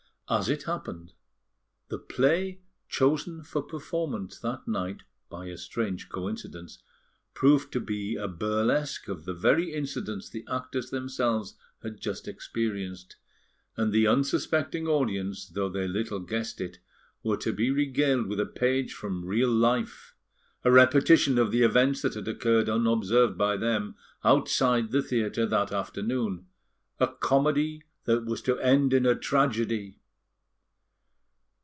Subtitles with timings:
[0.33, 1.11] As it happened,
[1.89, 6.81] the play chosen for performance that night, by a strange coincidence,
[7.33, 13.17] proved to be a burlesque of the very incidents the actors themselves had just experienced,
[13.75, 16.79] and the unsuspecting audience, though they little guessed it,
[17.23, 20.15] were to be regaled with a page from real life,
[20.63, 25.73] a repetition of the events that had occurred unobserved by them outside the theatre that
[25.73, 26.47] afternoon
[27.01, 29.97] a comedy that was to end in a tragedy!